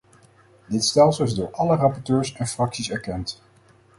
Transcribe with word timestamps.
Dit 0.65 0.83
stelsel 0.85 1.25
is 1.25 1.33
door 1.33 1.51
alle 1.51 1.75
rapporteurs 1.75 2.33
en 2.33 2.47
fracties 2.47 2.89
erkend. 2.89 3.41